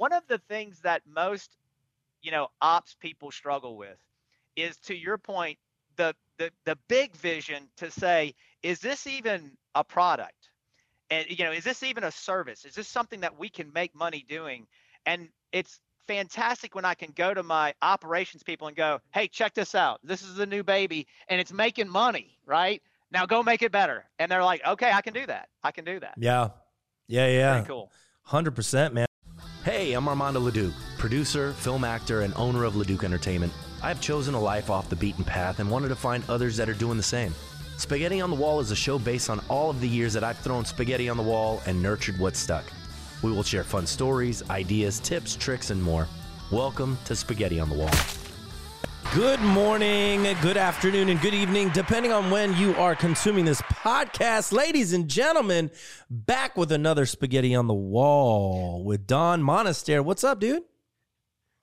[0.00, 1.58] one of the things that most,
[2.22, 3.98] you know, ops people struggle with
[4.56, 5.58] is to your point,
[5.96, 10.48] the the the big vision to say, is this even a product?
[11.10, 12.64] And you know, is this even a service?
[12.64, 14.66] Is this something that we can make money doing?
[15.04, 19.52] And it's fantastic when I can go to my operations people and go, hey, check
[19.52, 20.00] this out.
[20.02, 22.80] This is the new baby and it's making money, right?
[23.12, 24.06] Now go make it better.
[24.18, 25.50] And they're like, okay, I can do that.
[25.62, 26.14] I can do that.
[26.16, 26.48] Yeah.
[27.06, 27.52] Yeah, yeah.
[27.52, 27.90] Very cool.
[28.28, 29.06] 100%, man.
[29.62, 33.52] Hey, I'm Armando Leduc, producer, film actor, and owner of Leduc Entertainment.
[33.82, 36.70] I have chosen a life off the beaten path and wanted to find others that
[36.70, 37.34] are doing the same.
[37.76, 40.38] Spaghetti on the Wall is a show based on all of the years that I've
[40.38, 42.64] thrown spaghetti on the wall and nurtured what stuck.
[43.20, 46.08] We will share fun stories, ideas, tips, tricks, and more.
[46.50, 48.19] Welcome to Spaghetti on the Wall.
[49.14, 54.52] Good morning, good afternoon, and good evening, depending on when you are consuming this podcast.
[54.52, 55.72] Ladies and gentlemen,
[56.08, 60.04] back with another Spaghetti on the Wall with Don Monistere.
[60.04, 60.62] What's up, dude?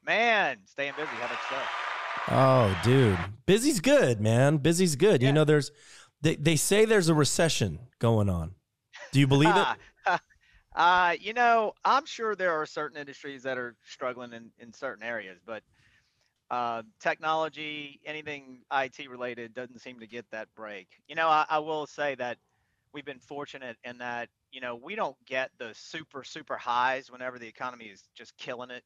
[0.06, 1.08] Man, staying busy.
[1.08, 1.68] How about yourself?
[2.28, 3.18] Oh, dude.
[3.46, 4.58] Busy's good, man.
[4.58, 5.22] Busy's good.
[5.22, 5.30] Yeah.
[5.30, 5.72] You know, there's
[6.22, 8.56] they, they say there's a recession going on.
[9.14, 9.68] Do you believe it?
[10.76, 15.04] uh, you know, I'm sure there are certain industries that are struggling in, in certain
[15.04, 15.64] areas, but
[16.50, 20.88] uh, technology, anything IT related, doesn't seem to get that break.
[21.08, 22.38] You know, I, I will say that
[22.94, 27.38] we've been fortunate in that, you know, we don't get the super, super highs whenever
[27.38, 28.84] the economy is just killing it,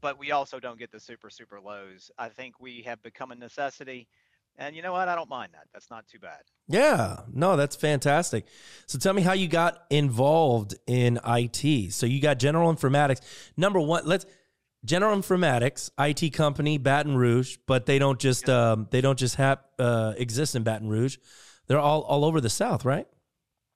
[0.00, 2.10] but we also don't get the super, super lows.
[2.18, 4.08] I think we have become a necessity
[4.60, 5.08] and you know what?
[5.08, 5.66] I don't mind that.
[5.72, 6.40] That's not too bad.
[6.68, 8.46] Yeah, no, that's fantastic.
[8.86, 11.92] So tell me how you got involved in IT.
[11.92, 13.20] So you got General Informatics.
[13.56, 14.26] Number one, let's
[14.84, 19.58] General Informatics, IT company, Baton Rouge, but they don't just um, they don't just have
[19.78, 21.18] uh, exist in Baton Rouge.
[21.66, 23.06] They're all all over the South, right?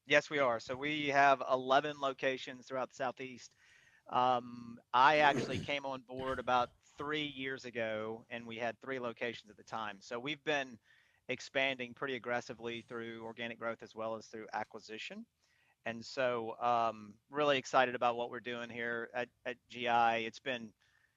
[0.07, 0.61] Yes, we are.
[0.61, 3.53] So we have 11 locations throughout the Southeast.
[4.11, 9.51] Um, I actually came on board about three years ago, and we had three locations
[9.51, 9.97] at the time.
[10.01, 10.79] So we've been
[11.29, 15.25] expanding pretty aggressively through organic growth as well as through acquisition.
[15.87, 20.27] And so, um, really excited about what we're doing here at, at GI.
[20.27, 20.71] It's been,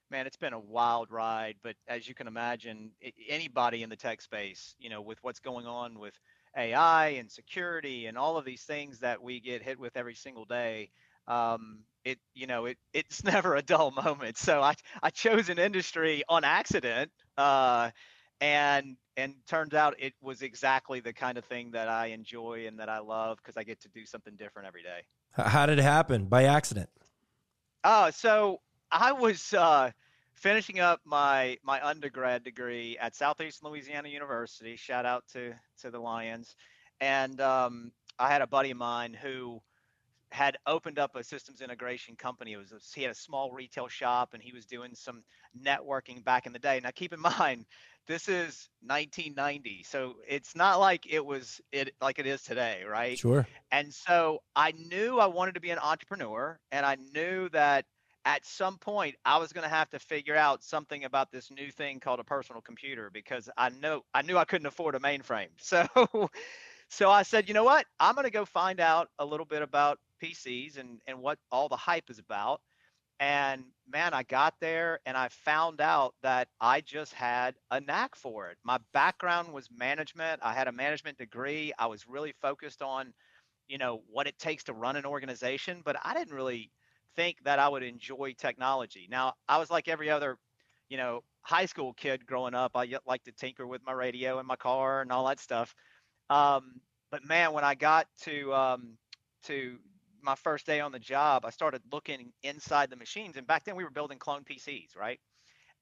[0.10, 1.56] man, it's been a wild ride.
[1.64, 2.92] But as you can imagine,
[3.28, 6.14] anybody in the tech space, you know, with what's going on with
[6.56, 10.46] AI and security and all of these things that we get hit with every single
[10.46, 10.90] day,
[11.28, 14.38] um, it you know it it's never a dull moment.
[14.38, 17.92] So I I chose an industry on accident, uh,
[18.42, 22.80] and and turns out it was exactly the kind of thing that I enjoy and
[22.80, 25.02] that I love because I get to do something different every day.
[25.32, 26.26] How did it happen?
[26.26, 26.90] By accident?
[27.84, 28.60] Oh, so
[28.92, 29.92] I was uh,
[30.34, 34.76] finishing up my my undergrad degree at Southeastern Louisiana University.
[34.76, 36.56] Shout out to to the Lions,
[37.02, 39.62] and um, I had a buddy of mine who
[40.30, 42.54] had opened up a systems integration company.
[42.54, 45.24] It was a, he had a small retail shop and he was doing some
[45.58, 46.82] networking back in the day.
[46.84, 47.66] Now keep in mind,
[48.08, 53.18] this is 1990, so it's not like it was it like it is today, right?
[53.18, 53.48] Sure.
[53.72, 57.86] And so I knew I wanted to be an entrepreneur, and I knew that
[58.28, 61.72] at some point I was going to have to figure out something about this new
[61.72, 65.48] thing called a personal computer because I know I knew I couldn't afford a mainframe.
[65.60, 66.30] So
[66.90, 67.86] so I said, you know what?
[68.00, 71.70] I'm going to go find out a little bit about PCs and and what all
[71.70, 72.62] the hype is about.
[73.20, 78.16] And man, I got there and I found out that I just had a knack
[78.16, 78.58] for it.
[78.64, 80.42] My background was management.
[80.44, 81.74] I had a management degree.
[81.80, 83.14] I was really focused on,
[83.68, 86.72] you know, what it takes to run an organization, but I didn't really
[87.18, 89.08] think that I would enjoy technology.
[89.12, 90.40] Now, I was like every other,
[90.90, 92.74] you know, high school kid growing up.
[92.76, 95.76] I like to tinker with my radio in my car and all that stuff.
[96.30, 98.98] Um, but man, when I got to um,
[99.46, 99.80] to
[100.22, 103.38] my first day on the job, I started looking inside the machines.
[103.38, 105.20] And back then we were building clone PCs, right?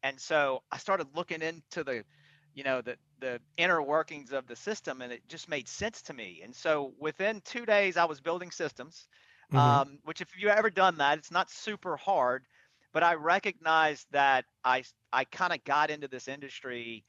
[0.04, 2.06] And so I started looking into the,
[2.54, 6.14] you know, the the inner workings of the system, and it just made sense to
[6.14, 6.42] me.
[6.44, 9.08] And so within two days, I was building systems.
[9.54, 9.58] Mm-hmm.
[9.58, 12.46] Um, which, if you've ever done that, it's not super hard.
[12.94, 17.04] But I recognized that I I kind of got into this industry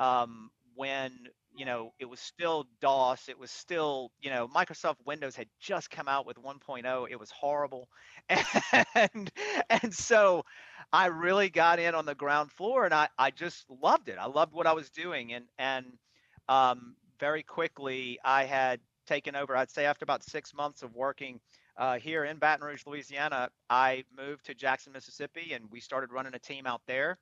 [0.00, 1.12] um, when
[1.56, 3.28] you know, it was still DOS.
[3.28, 7.06] It was still, you know, Microsoft Windows had just come out with 1.0.
[7.10, 7.88] It was horrible.
[8.94, 9.30] And
[9.70, 10.44] and so
[10.92, 14.16] I really got in on the ground floor and I, I just loved it.
[14.18, 15.32] I loved what I was doing.
[15.32, 15.86] And and
[16.48, 21.40] um, very quickly I had taken over, I'd say after about six months of working
[21.78, 26.34] uh, here in Baton Rouge, Louisiana, I moved to Jackson, Mississippi, and we started running
[26.34, 27.18] a team out there.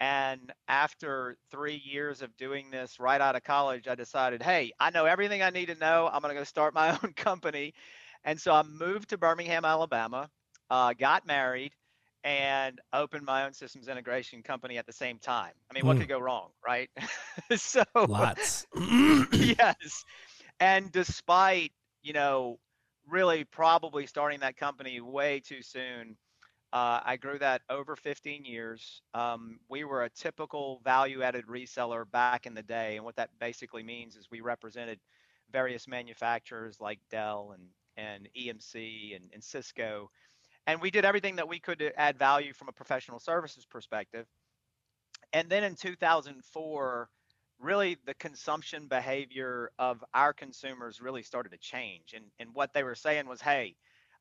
[0.00, 4.90] And after three years of doing this right out of college, I decided, hey, I
[4.90, 6.10] know everything I need to know.
[6.12, 7.74] I'm going to go start my own company.
[8.24, 10.28] And so I moved to Birmingham, Alabama,
[10.70, 11.72] uh, got married,
[12.24, 15.52] and opened my own systems integration company at the same time.
[15.70, 16.00] I mean, what mm.
[16.00, 16.88] could go wrong, right?
[17.56, 18.66] so lots.
[19.32, 20.04] yes.
[20.58, 22.58] And despite, you know,
[23.08, 26.16] really probably starting that company way too soon,
[26.72, 29.02] uh, I grew that over 15 years.
[29.14, 32.96] Um, we were a typical value added reseller back in the day.
[32.96, 34.98] And what that basically means is we represented
[35.52, 40.10] various manufacturers like Dell and, and EMC and, and Cisco
[40.66, 44.26] and we did everything that we could to add value from a professional services perspective.
[45.32, 47.08] And then in 2004,
[47.60, 52.14] really the consumption behavior of our consumers really started to change.
[52.14, 53.76] And, and what they were saying was, hey,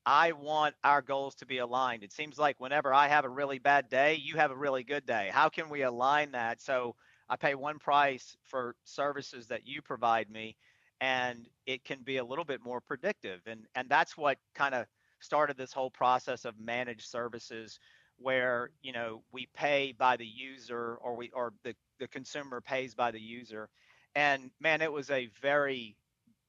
[0.05, 2.03] I want our goals to be aligned.
[2.03, 5.05] It seems like whenever I have a really bad day, you have a really good
[5.05, 5.29] day.
[5.31, 6.61] How can we align that?
[6.61, 6.95] So
[7.29, 10.57] I pay one price for services that you provide me,
[10.99, 13.39] and it can be a little bit more predictive.
[13.45, 14.87] And and that's what kind of
[15.21, 17.79] started this whole process of managed services
[18.23, 22.95] where you know we pay by the user or we or the, the consumer pays
[22.95, 23.69] by the user.
[24.15, 25.95] And man it was a very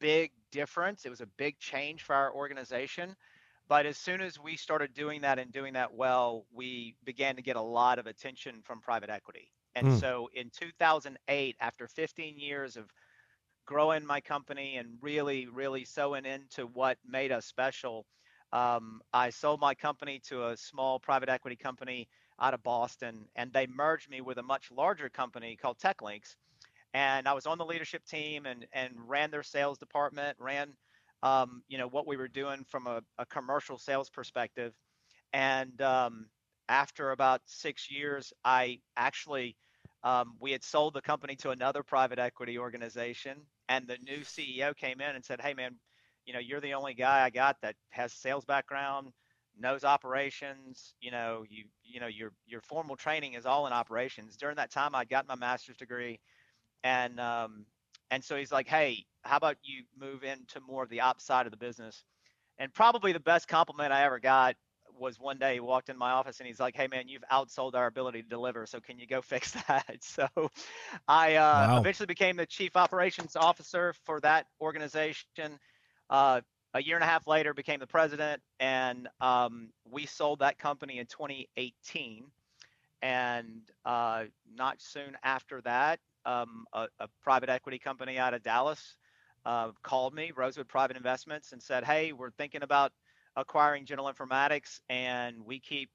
[0.01, 1.05] big difference.
[1.05, 3.17] It was a big change for our organization.
[3.67, 7.43] But as soon as we started doing that and doing that well we began to
[7.43, 9.51] get a lot of attention from private equity.
[9.75, 10.01] And mm.
[10.01, 12.85] so in 2008 after 15 years of
[13.67, 18.07] growing my company and really really sewing into what made us special
[18.55, 22.09] um, I sold my company to a small private equity company
[22.41, 26.37] out of Boston, and they merged me with a much larger company called TekLinks.
[26.95, 30.69] And I was on the leadership team and and ran their sales department, ran
[31.25, 34.73] um, you know what we were doing from a, a commercial sales perspective.
[35.33, 36.27] And um,
[36.69, 39.57] after about six years, I actually
[40.05, 44.77] um, we had sold the company to another private equity organization, and the new CEO
[44.77, 45.75] came in and said, "Hey, man."
[46.27, 49.13] You know, you're the only guy I got that has sales background,
[49.59, 50.95] knows operations.
[51.01, 54.37] You know, you you know your your formal training is all in operations.
[54.37, 56.21] During that time, I got my master's degree,
[56.83, 57.67] and um,
[58.11, 61.47] and so he's like, hey, how about you move into more of the ops side
[61.47, 62.05] of the business?
[62.59, 64.57] And probably the best compliment I ever got
[64.99, 67.75] was one day he walked in my office and he's like, "Hey man, you've outsold
[67.75, 70.29] our ability to deliver, so can you go fix that?" So
[71.09, 71.77] I uh, wow.
[71.77, 75.59] eventually became the chief operations officer for that organization
[76.11, 76.41] uh,
[76.75, 80.99] a year and a half later, became the president, and um, we sold that company
[80.99, 82.25] in 2018.
[83.01, 84.25] And uh,
[84.57, 88.97] not soon after that, um, a, a, private equity company out of Dallas
[89.45, 92.93] uh, called me, Rosewood Private Investments, and said, "Hey, we're thinking about
[93.37, 95.91] acquiring General Informatics, and we keep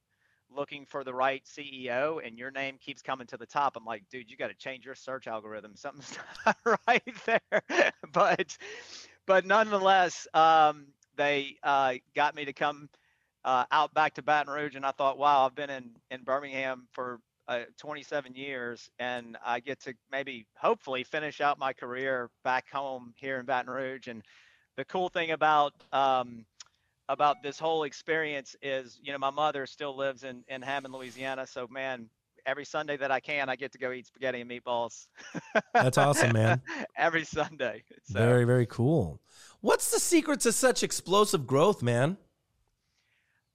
[0.56, 4.04] looking for the right CEO, and your name keeps coming to the top." I'm like,
[4.12, 5.72] "Dude, you got to change your search algorithm.
[5.76, 6.58] Something's not
[6.88, 8.56] right there." but
[9.30, 12.90] but nonetheless, um, they uh, got me to come
[13.46, 16.88] uh, out back to Baton Rouge, and I thought, wow, I've been in in Birmingham
[16.92, 22.72] for uh, 27 years, and I get to maybe, hopefully, finish out my career back
[22.72, 24.08] home here in Baton Rouge.
[24.08, 24.24] And
[24.78, 26.44] the cool thing about um,
[27.08, 31.46] about this whole experience is, you know, my mother still lives in in Hammond, Louisiana,
[31.46, 32.10] so man,
[32.48, 35.08] every Sunday that I can, I get to go eat spaghetti and meatballs.
[35.74, 36.62] That's awesome, man.
[36.98, 37.84] every Sunday.
[38.12, 38.18] So.
[38.18, 39.22] Very, very cool.
[39.62, 42.18] What's the secret to such explosive growth, man?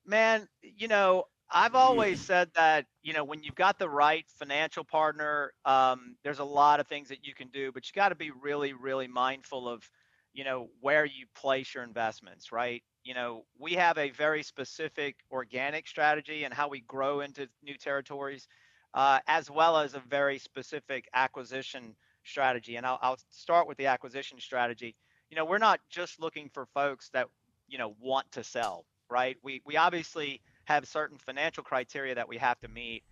[0.06, 4.84] Man, you know, I've always said that, you know, when you've got the right financial
[4.84, 8.14] partner, um, there's a lot of things that you can do, but you got to
[8.14, 9.88] be really, really mindful of,
[10.32, 12.82] you know, where you place your investments, right?
[13.02, 17.76] You know, we have a very specific organic strategy and how we grow into new
[17.76, 18.46] territories
[18.94, 22.76] uh, as well as a very specific acquisition strategy.
[22.76, 24.94] And I'll, I'll start with the acquisition strategy.
[25.30, 27.28] You know, we're not just looking for folks that
[27.68, 29.36] you know want to sell, right?
[29.42, 33.02] We we obviously have certain financial criteria that we have to meet,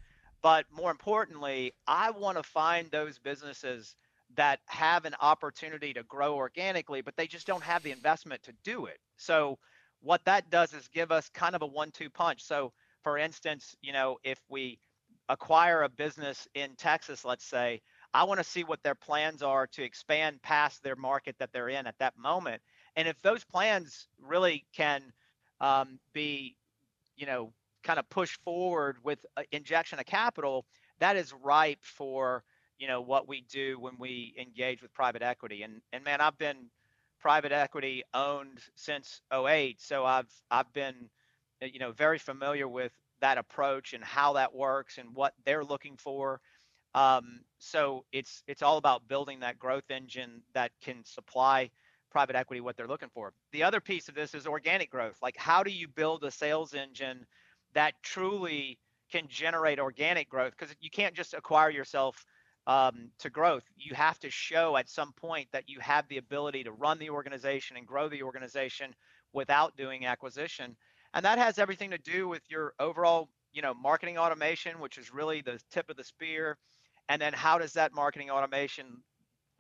[0.43, 3.95] but more importantly, I want to find those businesses
[4.37, 8.53] that have an opportunity to grow organically, but they just don't have the investment to
[8.65, 8.99] do it.
[9.19, 9.59] So
[10.01, 12.43] what that does is give us kind of a one-two punch.
[12.43, 14.79] So for instance, you know, if we
[15.29, 17.81] acquire a business in Texas, let's say,
[18.15, 21.69] I want to see what their plans are to expand past their market that they're
[21.69, 22.63] in at that moment.
[22.97, 25.13] And if those plans really can
[25.61, 26.57] um, be,
[27.17, 27.53] you know,
[27.83, 29.19] kind of pushed forward with
[29.51, 30.67] injection of capital,
[31.01, 32.45] that is ripe for,
[32.79, 35.63] you know, what we do when we engage with private equity.
[35.63, 36.71] And and man, I've been
[37.21, 41.09] private equity owned since 08, so I've I've been,
[41.61, 45.97] you know, very familiar with that approach and how that works and what they're looking
[45.97, 46.41] for.
[46.95, 51.71] Um, so it's it's all about building that growth engine that can supply
[52.11, 53.33] private equity what they're looking for.
[53.53, 55.17] The other piece of this is organic growth.
[55.23, 57.25] Like how do you build a sales engine
[57.75, 58.79] that truly
[59.11, 62.25] can generate organic growth because you can't just acquire yourself
[62.67, 63.65] um, to growth.
[63.77, 67.11] You have to show at some point that you have the ability to run the
[67.11, 68.95] organization and grow the organization
[69.33, 70.77] without doing acquisition.
[71.15, 75.13] And that has everything to do with your overall, you know, marketing automation, which is
[75.13, 76.57] really the tip of the spear.
[77.09, 79.03] And then how does that marketing automation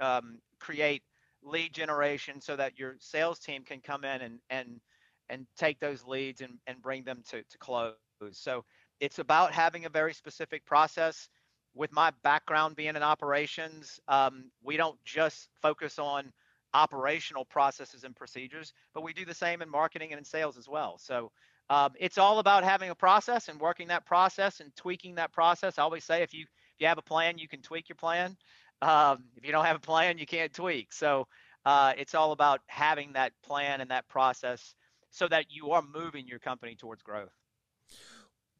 [0.00, 1.02] um, create
[1.42, 4.80] lead generation so that your sales team can come in and and
[5.28, 7.94] and take those leads and, and bring them to, to close.
[8.32, 8.64] So
[9.00, 11.28] it's about having a very specific process.
[11.74, 16.30] With my background being in operations, um, we don't just focus on
[16.74, 20.68] operational processes and procedures, but we do the same in marketing and in sales as
[20.68, 20.98] well.
[20.98, 21.32] So
[21.70, 25.78] um, it's all about having a process and working that process and tweaking that process.
[25.78, 26.44] I always say if you
[26.82, 28.36] you have a plan, you can tweak your plan.
[28.82, 30.92] Um, if you don't have a plan, you can't tweak.
[30.92, 31.28] So
[31.64, 34.74] uh, it's all about having that plan and that process
[35.10, 37.30] so that you are moving your company towards growth.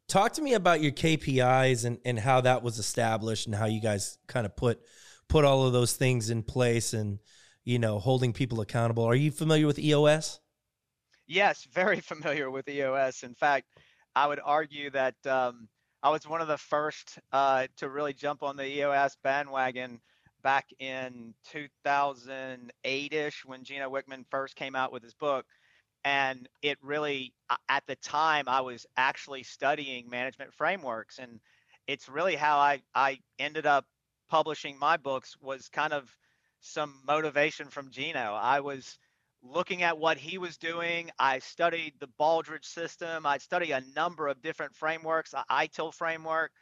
[0.07, 3.81] Talk to me about your KPIs and, and how that was established and how you
[3.81, 4.81] guys kind of put
[5.29, 7.19] put all of those things in place and
[7.64, 9.05] you know holding people accountable.
[9.05, 10.41] Are you familiar with EOS?
[11.26, 13.23] Yes, very familiar with EOS.
[13.23, 13.67] In fact,
[14.14, 15.69] I would argue that um,
[16.03, 20.01] I was one of the first uh, to really jump on the EOS bandwagon
[20.43, 25.47] back in 2008ish when Gino Wickman first came out with his book.
[26.05, 27.33] And it really,
[27.69, 31.21] at the time, I was actually studying management frameworks.
[31.21, 31.39] And
[31.87, 33.87] it's really how I, I ended up
[34.29, 36.13] publishing my books was kind of
[36.61, 38.35] some motivation from Gino.
[38.35, 38.99] I was
[39.43, 41.11] looking at what he was doing.
[41.19, 43.27] I studied the Baldrige system.
[43.27, 46.53] I studied a number of different frameworks, ITIL framework.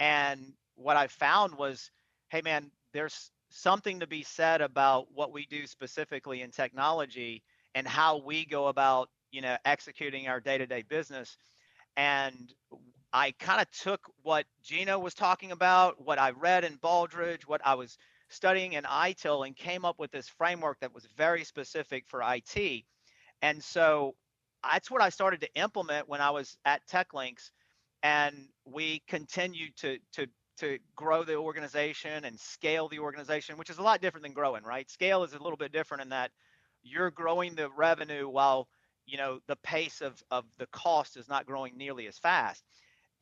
[0.00, 1.90] And what I found was,
[2.28, 7.42] hey, man, there's something to be said about what we do specifically in technology
[7.74, 11.36] and how we go about, you know, executing our day-to-day business.
[11.96, 12.52] And
[13.12, 17.60] I kind of took what Gino was talking about, what I read in Baldrige, what
[17.64, 17.96] I was–
[18.28, 22.84] studying in ITIL and came up with this framework that was very specific for IT.
[23.42, 24.14] And so
[24.62, 27.50] that's what I started to implement when I was at TekLinks.
[28.02, 30.26] And we continued to, to,
[30.58, 34.62] to grow the organization and scale the organization, which is a lot different than growing,
[34.62, 34.90] right?
[34.90, 36.30] Scale is a little bit different in that
[36.82, 38.68] you're growing the revenue while
[39.06, 42.62] you know the pace of, of the cost is not growing nearly as fast.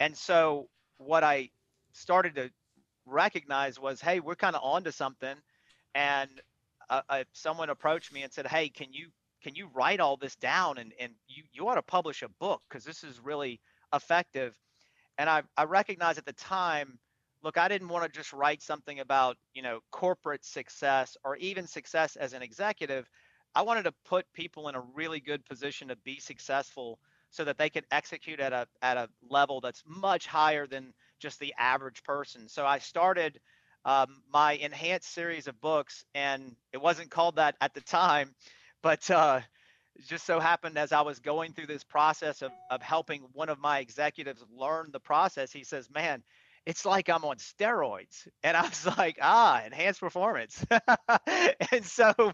[0.00, 0.68] And so
[0.98, 1.50] what I
[1.92, 2.50] started to
[3.06, 5.36] recognized was, hey, we're kind of onto something.
[5.94, 6.30] And
[6.90, 9.08] uh, uh, someone approached me and said, hey, can you
[9.42, 12.62] can you write all this down and and you you ought to publish a book
[12.68, 13.60] because this is really
[13.92, 14.54] effective.
[15.18, 16.98] And I I recognized at the time,
[17.42, 21.66] look, I didn't want to just write something about you know corporate success or even
[21.66, 23.08] success as an executive.
[23.54, 26.98] I wanted to put people in a really good position to be successful
[27.30, 30.92] so that they could execute at a at a level that's much higher than
[31.22, 32.48] just the average person.
[32.48, 33.40] So I started
[33.84, 38.34] um, my enhanced series of books, and it wasn't called that at the time,
[38.82, 39.40] but uh,
[40.06, 43.58] just so happened as I was going through this process of, of helping one of
[43.58, 46.22] my executives learn the process, he says, Man,
[46.64, 48.28] it's like I'm on steroids.
[48.42, 50.64] And I was like, ah, enhanced performance.
[51.72, 52.32] and so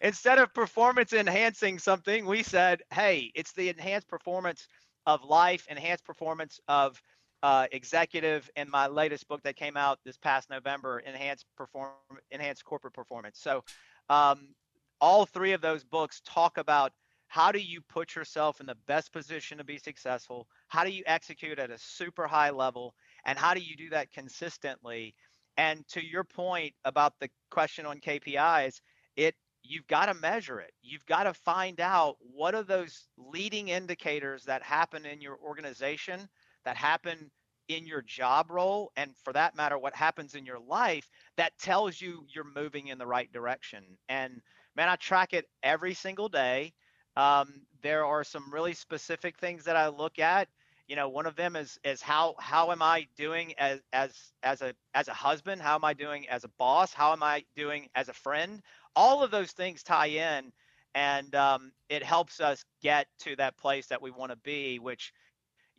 [0.00, 4.66] instead of performance enhancing something, we said, hey, it's the enhanced performance
[5.06, 7.00] of life, enhanced performance of
[7.42, 11.90] uh, executive in my latest book that came out this past November, Enhanced Perform
[12.30, 13.38] Enhanced Corporate Performance.
[13.40, 13.64] So
[14.08, 14.48] um,
[15.00, 16.92] all three of those books talk about
[17.28, 20.48] how do you put yourself in the best position to be successful?
[20.68, 22.94] How do you execute at a super high level?
[23.24, 25.14] And how do you do that consistently?
[25.56, 28.80] And to your point about the question on KPIs,
[29.16, 30.72] it you've got to measure it.
[30.82, 36.28] You've got to find out what are those leading indicators that happen in your organization
[36.64, 37.30] that happen
[37.68, 42.00] in your job role and for that matter what happens in your life that tells
[42.00, 43.84] you you're moving in the right direction.
[44.08, 44.40] And
[44.76, 46.72] man i track it every single day.
[47.16, 50.48] Um, there are some really specific things that i look at.
[50.88, 54.12] You know one of them is is how how am i doing as as
[54.42, 55.62] as a as a husband?
[55.62, 56.92] How am i doing as a boss?
[56.92, 58.62] How am i doing as a friend?
[58.96, 60.52] All of those things tie in
[60.94, 65.12] and um, it helps us get to that place that we want to be which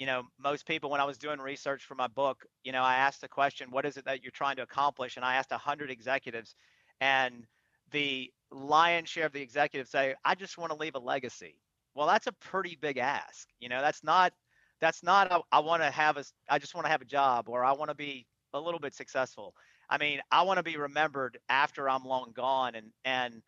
[0.02, 2.96] you know, most people, when I was doing research for my book, you know, I
[2.96, 5.16] asked the question, what is it that you're trying to accomplish?
[5.16, 6.56] And I asked 100 executives,
[7.00, 7.46] and
[7.92, 11.54] the lion's share of the executives say, I just want to leave a legacy.
[11.94, 13.48] Well, that's a pretty big ask.
[13.60, 14.34] You know, that's not,
[14.80, 17.48] that's not, a, I want to have a, I just want to have a job
[17.48, 19.54] or I want to be a little bit successful.
[19.88, 22.74] I mean, I want to be remembered after I'm long gone.
[22.74, 23.44] And, and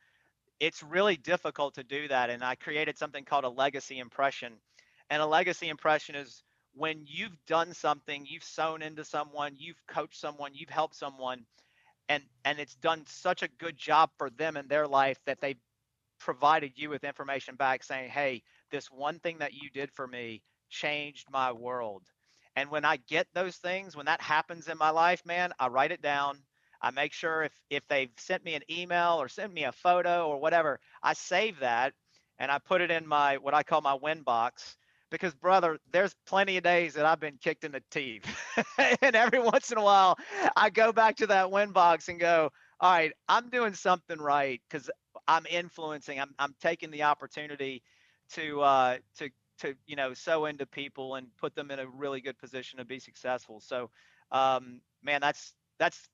[0.60, 2.30] it's really difficult to do that.
[2.30, 4.54] And I created something called a legacy impression
[5.10, 6.44] and a legacy impression is
[6.74, 11.46] when you've done something, you've sewn into someone, you've coached someone, you've helped someone,
[12.10, 15.60] and and it's done such a good job for them in their life that they've
[16.20, 18.42] provided you with information back saying, hey,
[18.72, 22.04] this one thing that you did for me changed my world.
[22.56, 25.92] And when I get those things, when that happens in my life, man, I write
[25.92, 26.38] it down.
[26.82, 30.28] I make sure if if they've sent me an email or sent me a photo
[30.28, 31.94] or whatever, I save that
[32.40, 34.76] and I put it in my what I call my win box
[35.14, 38.26] because brother, there's plenty of days that I've been kicked in the teeth.
[39.02, 40.18] and every once in a while,
[40.58, 44.60] I go back to that win box and go, "All right, I'm doing something right
[44.72, 44.90] cuz
[45.28, 46.20] I'm influencing.
[46.20, 47.84] I'm I'm taking the opportunity
[48.32, 49.30] to uh to
[49.60, 52.86] to you know sow into people and put them in a really good position to
[52.86, 53.60] be successful.
[53.60, 53.92] So,
[54.32, 56.10] um, man, that's that's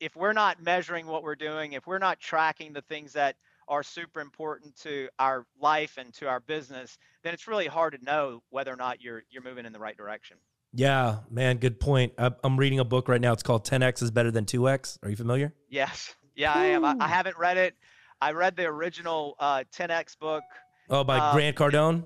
[0.00, 3.36] if we're not measuring what we're doing, if we're not tracking the things that
[3.68, 8.04] are super important to our life and to our business, then it's really hard to
[8.04, 10.36] know whether or not you're you're moving in the right direction.
[10.72, 12.12] Yeah, man, good point.
[12.18, 13.32] I'm reading a book right now.
[13.32, 14.98] It's called 10x is better than 2x.
[15.02, 15.54] Are you familiar?
[15.70, 16.14] Yes.
[16.36, 16.84] Yeah, I am.
[16.84, 17.74] I, I haven't read it.
[18.20, 20.42] I read the original uh, 10x book.
[20.90, 22.04] Oh, by um, Grant Cardone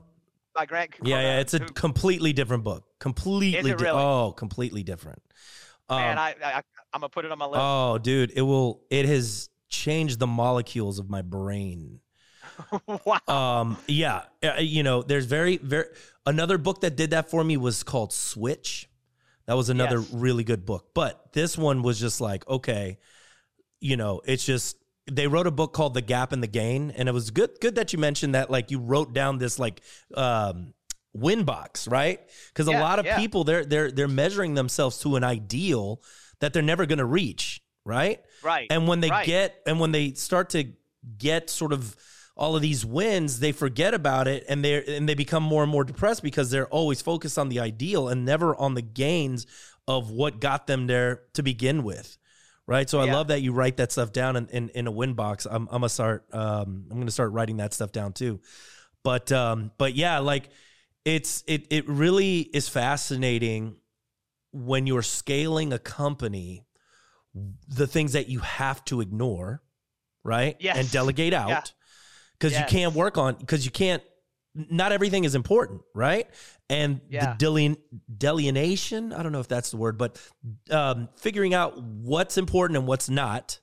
[0.55, 0.95] by Grant.
[1.03, 2.85] Yeah, yeah, it's a who, completely different book.
[2.99, 3.99] Completely, di- really?
[3.99, 5.23] oh, completely different.
[5.91, 7.61] Man, um, I, I I'm gonna put it on my list.
[7.61, 8.83] Oh, dude, it will.
[8.91, 12.01] It has changed the molecules of my brain.
[13.05, 13.21] wow.
[13.27, 15.87] Um, yeah, uh, you know, there's very, very.
[16.25, 18.89] Another book that did that for me was called Switch.
[19.47, 20.13] That was another yes.
[20.13, 22.99] really good book, but this one was just like, okay,
[23.81, 24.77] you know, it's just
[25.11, 27.75] they wrote a book called The Gap and the Gain, and it was good good
[27.75, 29.81] that you mentioned that like you wrote down this like
[30.15, 30.75] um
[31.13, 32.21] win box, right?
[32.49, 33.19] Because yeah, a lot of yeah.
[33.19, 36.01] people they're they're they're measuring themselves to an ideal
[36.39, 38.21] that they're never gonna reach, right?
[38.43, 38.67] Right.
[38.71, 39.27] And when they right.
[39.27, 40.73] get and when they start to
[41.19, 41.97] get sort of
[42.37, 45.71] all of these wins, they forget about it and they and they become more and
[45.71, 49.47] more depressed because they're always focused on the ideal and never on the gains
[49.89, 52.19] of what got them there to begin with
[52.67, 52.89] right?
[52.89, 55.47] So I love that you write that stuff down in, in, in a win box.
[55.47, 58.41] I'm, I'm gonna start um, I'm gonna start writing that stuff down too.
[59.03, 60.49] But um, but yeah, like
[61.05, 63.77] it's it it really is fascinating
[64.53, 66.65] when you're scaling a company,
[67.69, 69.63] the things that you have to ignore,
[70.25, 70.57] right?
[70.61, 70.77] Yes.
[70.77, 71.73] And delegate out
[72.39, 72.61] because yes.
[72.61, 74.03] you can't work on because you can't
[74.55, 76.29] not everything is important, right?
[76.69, 77.35] And yeah.
[77.39, 77.77] the
[78.19, 80.21] delineation, I don't know if that's the word, but
[80.71, 83.61] um, figuring out what's important and what's not,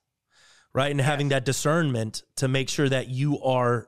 [0.73, 0.89] right?
[0.89, 1.07] And yes.
[1.07, 3.87] having that discernment to make sure that you are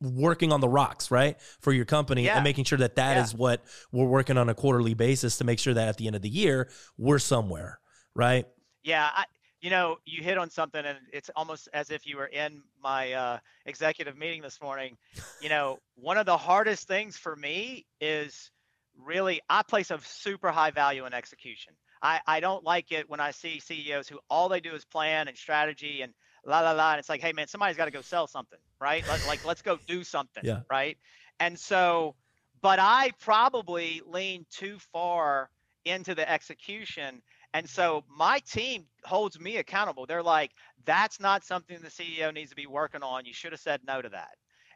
[0.00, 1.40] working on the rocks, right?
[1.60, 2.36] For your company yeah.
[2.36, 3.22] and making sure that that yeah.
[3.24, 6.16] is what we're working on a quarterly basis to make sure that at the end
[6.16, 7.80] of the year, we're somewhere,
[8.16, 8.46] right?
[8.82, 9.08] Yeah.
[9.14, 9.24] I,
[9.60, 13.12] you know, you hit on something, and it's almost as if you were in my
[13.12, 14.96] uh, executive meeting this morning.
[15.40, 18.50] You know, one of the hardest things for me is
[18.98, 21.74] really I place a super high value in execution.
[22.02, 25.28] I, I don't like it when I see CEOs who all they do is plan
[25.28, 26.12] and strategy and
[26.46, 26.92] la la la.
[26.92, 29.04] And it's like, hey man, somebody's got to go sell something, right?
[29.08, 30.60] Let, like let's go do something, yeah.
[30.70, 30.98] right?
[31.40, 32.14] And so,
[32.60, 35.50] but I probably lean too far
[35.84, 37.22] into the execution
[37.56, 40.04] and so my team holds me accountable.
[40.04, 40.50] They're like,
[40.84, 43.24] that's not something the CEO needs to be working on.
[43.24, 44.32] You should have said no to that.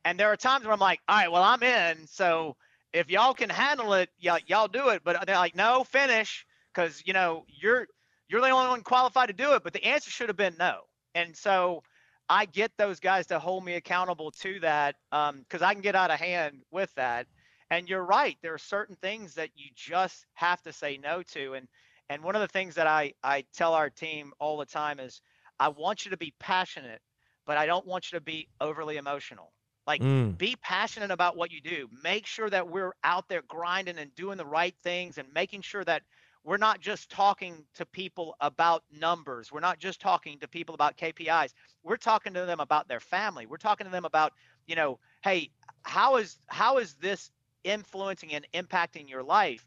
[0.06, 2.06] And there are times where I'm like, all right, well, I'm in.
[2.06, 2.56] So
[2.94, 5.02] if y'all can handle it, y'all, y'all do it.
[5.04, 6.46] But they're like, no, finish.
[6.72, 7.86] Cause you know, you're,
[8.30, 9.62] you're the only one qualified to do it.
[9.62, 10.78] But the answer should have been no.
[11.14, 11.82] And so
[12.30, 14.94] I get those guys to hold me accountable to that.
[15.12, 17.26] Um, cause I can get out of hand with that.
[17.70, 18.38] And you're right.
[18.40, 21.52] There are certain things that you just have to say no to.
[21.52, 21.68] And,
[22.10, 25.22] and one of the things that I, I tell our team all the time is
[25.60, 27.00] I want you to be passionate,
[27.46, 29.52] but I don't want you to be overly emotional.
[29.86, 30.36] Like mm.
[30.36, 31.88] be passionate about what you do.
[32.02, 35.84] Make sure that we're out there grinding and doing the right things and making sure
[35.84, 36.02] that
[36.42, 39.52] we're not just talking to people about numbers.
[39.52, 41.52] We're not just talking to people about KPIs.
[41.84, 43.46] We're talking to them about their family.
[43.46, 44.32] We're talking to them about,
[44.66, 45.50] you know, hey,
[45.82, 47.30] how is how is this
[47.62, 49.64] influencing and impacting your life?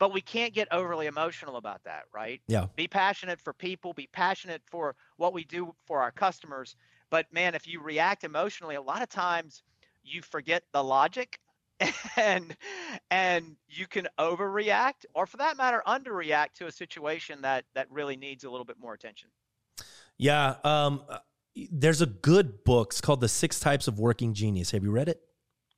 [0.00, 2.40] But we can't get overly emotional about that, right?
[2.48, 2.66] Yeah.
[2.74, 6.74] Be passionate for people, be passionate for what we do for our customers.
[7.10, 9.62] But man, if you react emotionally, a lot of times
[10.02, 11.38] you forget the logic
[12.16, 12.56] and
[13.10, 18.16] and you can overreact or for that matter underreact to a situation that that really
[18.16, 19.28] needs a little bit more attention.
[20.16, 21.02] Yeah, um
[21.54, 22.92] there's a good book.
[22.92, 24.70] It's called The Six Types of Working Genius.
[24.70, 25.20] Have you read it?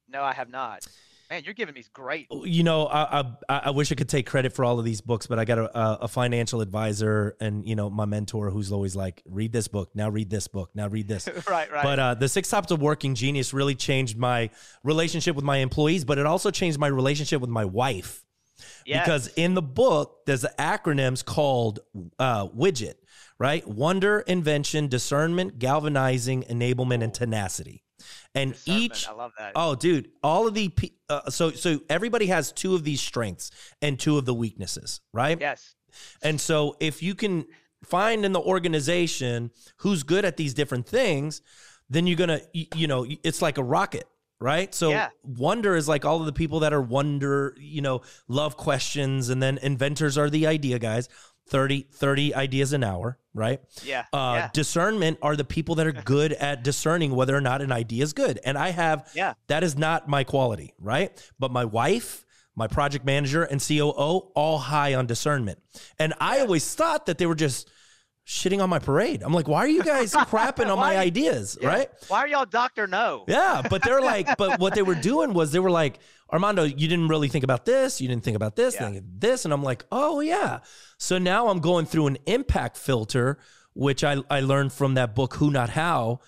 [0.08, 0.86] No, I have not
[1.32, 2.26] Man, you're giving me great.
[2.44, 5.26] you know, I, I I wish I could take credit for all of these books,
[5.26, 9.22] but I got a, a financial advisor and you know my mentor who's always like,
[9.24, 11.26] read this book now, read this book now, read this.
[11.48, 11.82] right, right.
[11.82, 14.50] But uh, the six types of working genius really changed my
[14.82, 18.26] relationship with my employees, but it also changed my relationship with my wife.
[18.84, 19.06] Yes.
[19.06, 21.80] Because in the book, there's the acronyms called
[22.18, 22.96] uh, widget,
[23.38, 23.66] right?
[23.66, 27.84] Wonder, invention, discernment, galvanizing, enablement, and tenacity.
[28.34, 29.52] And each I love that.
[29.54, 30.72] Oh, dude, all of the
[31.08, 33.50] uh, so so everybody has two of these strengths
[33.82, 35.38] and two of the weaknesses, right?
[35.40, 35.74] yes.
[36.22, 37.44] And so if you can
[37.84, 41.42] find in the organization who's good at these different things,
[41.90, 44.04] then you're gonna you, you know it's like a rocket.
[44.40, 44.74] Right.
[44.74, 45.10] So Yeah.
[45.22, 49.28] wonder is like all of the people that are wonder, you know, love questions.
[49.28, 51.08] And then inventors are the idea guys,
[51.48, 53.18] 30, 30 ideas an hour.
[53.34, 53.60] Right.
[53.82, 54.04] Yeah.
[54.12, 54.50] Uh, yeah.
[54.52, 58.12] Discernment are the people that are good at discerning whether or not an idea is
[58.12, 58.38] good.
[58.44, 59.34] And I have, Yeah.
[59.46, 61.10] that is not my quality, right?
[61.38, 63.90] But my wife, my project manager, and COO,
[64.34, 65.60] all high on discernment.
[65.98, 67.70] And I always thought that they were just
[68.26, 69.22] shitting on my parade.
[69.22, 71.68] I'm like, why are you guys crapping on my ideas, Yeah.
[71.68, 71.88] right?
[72.08, 73.24] Why are y'all Doctor No?
[73.26, 75.98] Yeah, but they're like, but what they were doing was they were like,
[76.32, 79.00] Armando, you didn't really think about this, you didn't think about this, Yeah.
[79.04, 80.60] this, and I'm like, oh yeah.
[80.98, 83.38] So now I'm going through an impact filter,
[83.74, 86.20] which I I learned from that book, Who Not How,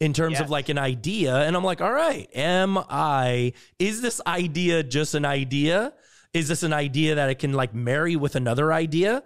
[0.00, 3.52] in terms of like an idea, and I'm like, all right, am I?
[3.78, 5.92] Is this idea just an idea?
[6.34, 9.22] Is this an idea that I can like marry with another idea,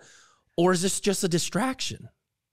[0.57, 2.09] or is this just a distraction?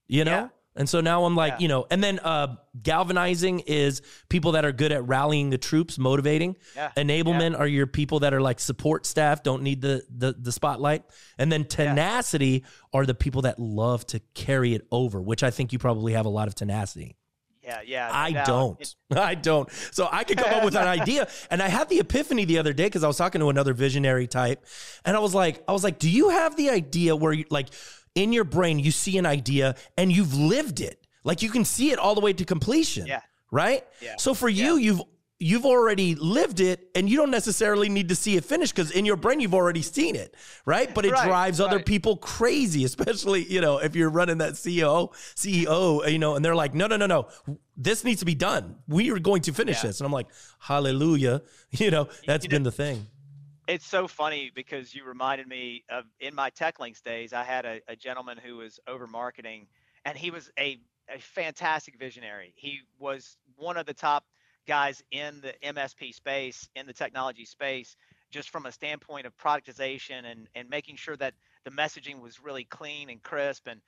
[0.07, 0.31] You know.
[0.31, 0.47] Yeah.
[0.75, 1.59] And so now I'm like, Yeah.
[1.59, 5.97] you know, and then uh, galvanizing is people that are good at rallying the troops,
[5.99, 6.55] motivating.
[6.75, 6.91] Yeah.
[6.97, 11.03] Enablement are your people that are like support staff, don't need the the, the spotlight.
[11.37, 15.73] And then tenacity are the people that love to carry it over, which I think
[15.73, 17.15] you probably have a lot of tenacity.
[17.63, 18.09] Yeah, yeah.
[18.11, 18.45] I doubt.
[18.47, 18.81] don't.
[18.81, 19.71] It- I don't.
[19.91, 21.27] So I could come up with an idea.
[21.49, 24.27] And I had the epiphany the other day because I was talking to another visionary
[24.27, 24.65] type.
[25.05, 27.67] And I was like, I was like, do you have the idea where you like
[28.15, 31.05] in your brain you see an idea and you've lived it?
[31.23, 33.05] Like you can see it all the way to completion.
[33.07, 33.21] Yeah.
[33.51, 33.85] Right?
[34.01, 34.15] Yeah.
[34.17, 35.01] So for you, you've
[35.39, 39.03] you've already lived it and you don't necessarily need to see it finished because in
[39.03, 43.43] your brain you've already seen it right but it Right, drives other people crazy especially
[43.43, 46.95] you know if you're running that ceo ceo you know and they're like no no
[46.95, 47.27] no no
[47.75, 49.87] this needs to be done we are going to finish Yeah.
[49.89, 50.27] this and i'm like
[50.59, 53.07] hallelujah you know that's you been the thing
[53.73, 57.81] it's so funny because you reminded me of in my TekLinks days i had a,
[57.87, 59.67] a gentleman who was over marketing
[60.05, 60.79] and he was a,
[61.13, 62.53] a fantastic visionary.
[62.55, 64.25] He was one of the top
[64.67, 67.97] guys in the msp space in the technology space
[68.31, 71.33] just from a standpoint of productization and, and making sure that
[71.65, 73.67] the messaging was really clean and crisp.
[73.67, 73.81] And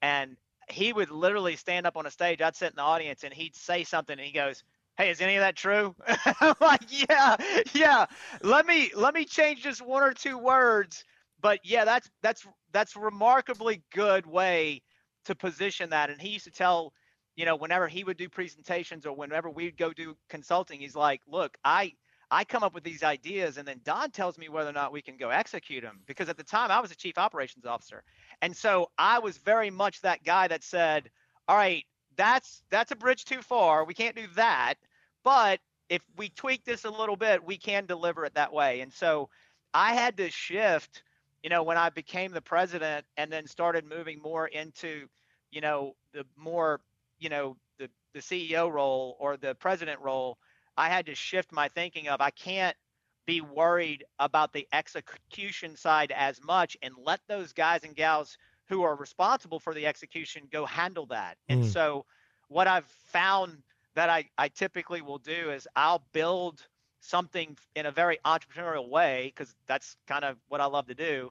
[0.00, 0.36] and
[0.70, 3.54] he would literally stand up on a stage i'd sit in the audience and he'd
[3.54, 4.64] say something and he goes
[4.96, 5.94] hey is any of that true?
[6.40, 7.36] I'm like yeah
[7.72, 8.06] yeah.
[8.42, 11.04] Let me let me change just one or two words
[11.40, 14.82] but yeah that's that's that's remarkably good way
[15.26, 16.10] to position that.
[16.10, 16.92] And he used to tell
[17.36, 21.20] you know whenever he would do presentations or whenever we'd go do consulting he's like
[21.26, 21.92] look i
[22.30, 25.02] i come up with these ideas and then don tells me whether or not we
[25.02, 28.02] can go execute them because at the time i was a chief operations officer.
[28.42, 31.10] And so i was very much that guy that said
[31.48, 31.84] all right
[32.16, 33.84] that's that's a bridge too far.
[33.84, 34.74] We can't do that.
[35.24, 38.80] But if we tweak this a little bit we can deliver it that way.
[38.80, 39.28] And so
[39.74, 41.02] i had to shift
[41.42, 45.06] you know when i became the president and then started moving more into
[45.50, 46.80] you know the more
[47.18, 50.38] you know the the ceo role or the president role
[50.76, 52.76] i had to shift my thinking of i can't
[53.26, 58.36] be worried about the execution side as much and let those guys and gals
[58.68, 61.64] who are responsible for the execution go handle that and Mm.
[61.64, 62.04] so
[62.48, 63.62] what i've found
[63.94, 66.66] that I, I typically will do is I'll build
[66.98, 71.30] something in a very entrepreneurial way because that's kind of what I love to do.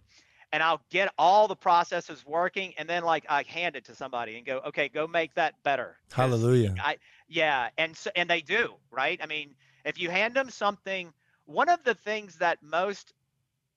[0.54, 4.38] And I'll get all the processes working and then like I hand it to somebody
[4.38, 5.98] and go, okay, go make that better.
[6.12, 9.20] hallelujah I yeah, and so and they do, right?
[9.22, 11.14] I mean, if you hand them something,
[11.46, 13.14] one of the things that most,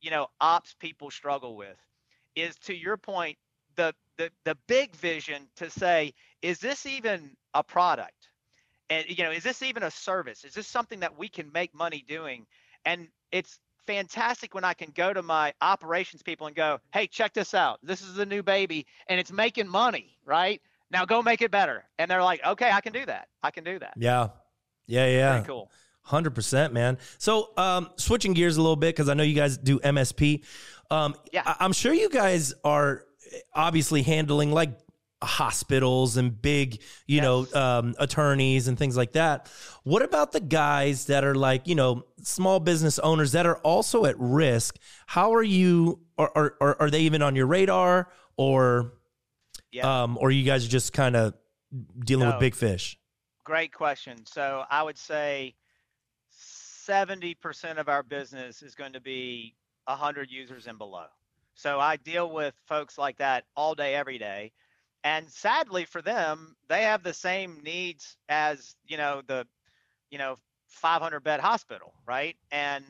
[0.01, 1.79] you know, ops people struggle with
[2.37, 3.39] is to your point,
[3.77, 8.29] the the the big vision to say, is this even a product?
[8.91, 10.45] And you know, is this even a service?
[10.45, 12.47] Is this something that we can make money doing?
[12.85, 17.33] And it's fantastic when I can go to my operations people and go, "Hey, check
[17.35, 17.79] this out.
[17.83, 20.61] This is the new baby and it's making money, right?
[20.91, 23.29] Now go make it better." And they're like, "Okay, I can do that.
[23.43, 24.29] I can do that." yeah
[24.87, 25.71] yeah yeah Pretty cool.
[26.03, 26.99] Hundred percent, man.
[27.19, 30.45] So, um, switching gears a little bit because I know you guys do MSP.
[30.89, 31.43] Um, Yeah.
[31.45, 33.05] I- I'm sure you guys are
[33.55, 34.71] obviously handling like
[35.23, 36.75] hospitals and big,
[37.07, 37.23] you Yes.
[37.25, 39.51] know, um, attorneys and things like that.
[39.83, 44.05] What about the guys that are like, you know, small business owners that are also
[44.05, 44.79] at risk?
[45.07, 46.01] How are you?
[46.19, 48.93] Are are, are, they even on your radar, or
[49.71, 50.03] Yeah.
[50.03, 51.35] um, or you guys are just kind of
[52.05, 52.99] dealing with big fish?
[53.45, 54.25] Great question.
[54.27, 55.55] So I would say
[56.89, 59.55] 70% of our business is going to be
[59.87, 61.07] 100 users and below.
[61.57, 64.53] So I deal with folks like that all day, every day.
[65.03, 69.47] And sadly for them, they have the same needs as, you know, the,
[70.11, 70.37] you know,
[70.69, 72.37] 500 bed hospital, right?
[72.53, 72.85] And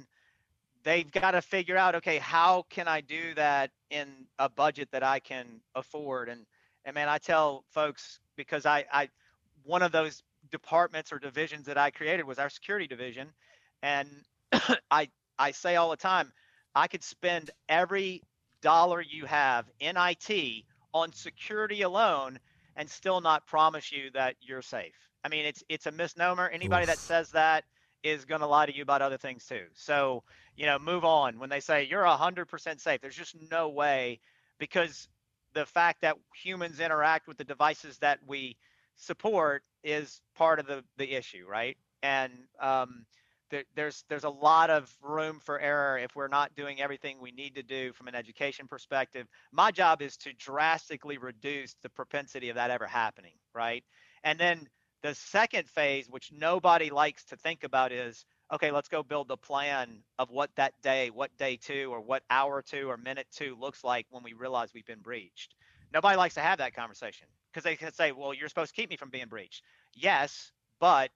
[0.83, 5.03] they've got to figure out, okay, how can I do that in a budget that
[5.03, 6.29] I can afford?
[6.29, 6.47] And,
[6.85, 9.09] and man, I tell folks because I, I,
[9.65, 13.29] one of those departments or divisions that I created was our security division.
[13.83, 14.09] And
[14.91, 16.33] I I say all the time,
[16.75, 18.23] I could spend every
[18.67, 22.41] dollar you have in IT on security alone
[22.75, 24.97] and still not promise you that you're safe.
[25.25, 26.49] I mean, it's it's a misnomer.
[26.49, 27.63] Anybody that says that
[28.03, 29.67] is going to lie to you about other things too.
[29.75, 30.25] So,
[30.57, 31.39] you know, move on.
[31.39, 34.19] When they say you're 100% safe, there's just no way
[34.59, 35.09] because
[35.55, 38.57] the fact that humans interact with the devices that we
[38.97, 41.77] support is part of the the issue, right?
[42.03, 43.07] And um,
[43.51, 47.31] there, there's there's a lot of room for error if we're not doing everything we
[47.33, 49.27] need to do from an education perspective.
[49.53, 53.85] My job is to drastically reduce the propensity of that ever happening, right?
[54.25, 54.69] And then
[55.03, 58.71] the second phase, which nobody likes to think about, is okay.
[58.71, 62.63] Let's go build the plan of what that day, what day two, or what hour
[62.63, 65.55] two, or minute two looks like when we realize we've been breached.
[65.93, 68.91] Nobody likes to have that conversation because they can say, well, you're supposed to keep
[68.91, 69.63] me from being breached.
[69.95, 71.11] Yes, but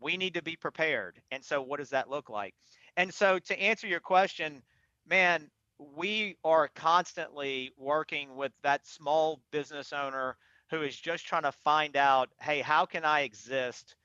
[0.00, 1.20] we need to be prepared.
[1.30, 2.54] And so, what does that look like?
[2.96, 4.62] And so, to answer your question,
[5.06, 5.50] man,
[5.96, 10.36] we are constantly working with that small business owner
[10.70, 13.96] who is just trying to find out hey, how can I exist,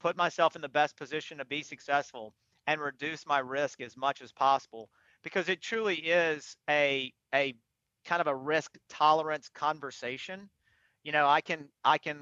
[0.00, 2.34] put myself in the best position to be successful,
[2.66, 4.88] and reduce my risk as much as possible?
[5.22, 7.54] Because it truly is a, a
[8.04, 10.48] kind of a risk tolerance conversation.
[11.02, 12.18] You know, I can, I can,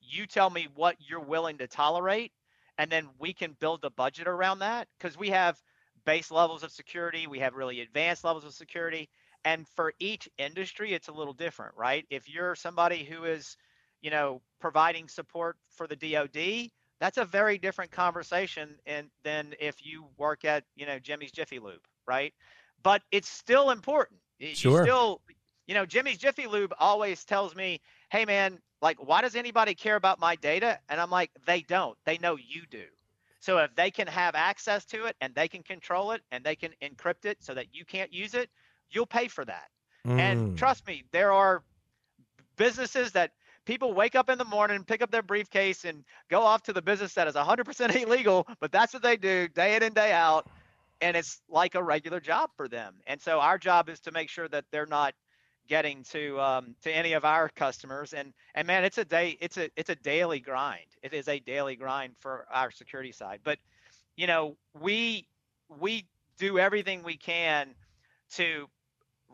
[0.00, 2.32] you tell me what you're willing to tolerate
[2.78, 5.60] and then we can build the budget around that because we have
[6.06, 9.08] base levels of security we have really advanced levels of security
[9.44, 12.06] and for each industry it's a little different right?
[12.08, 13.56] If you're somebody who is
[14.00, 19.84] you know providing support for the dod that's a very different conversation and than if
[19.84, 22.32] you work at you know jimmy's jiffy lube right?
[22.82, 24.20] But it's still important.
[24.40, 24.78] Sure.
[24.78, 25.20] you still
[25.66, 29.96] you know jimmy's jiffy lube always tells me hey man like why does anybody care
[29.96, 30.78] about my data?
[30.88, 31.96] And i'm like they don't.
[32.04, 32.84] They know you do.
[33.40, 36.56] So if they can have access to it and they can control it and they
[36.56, 38.50] can encrypt it so that you can't use it
[38.90, 39.68] you'll pay for that.
[40.06, 40.20] Mm.
[40.20, 41.64] and trust me there are
[42.56, 43.32] businesses that
[43.64, 46.80] people wake up in the morning pick up their briefcase and go off to the
[46.80, 50.48] business that is 100% illegal but that's what they do day in and day out
[51.00, 52.94] and it's like a regular job for them.
[53.06, 55.14] And so our job is to make sure that they're not
[55.68, 58.12] getting to um, to any of our customers.
[58.12, 60.86] And and man it's a day it's a it's a daily grind.
[61.02, 63.40] It is a daily grind for our security side.
[63.44, 63.58] But
[64.16, 65.26] you know we
[65.68, 66.06] we
[66.38, 67.74] do everything we can
[68.32, 68.68] to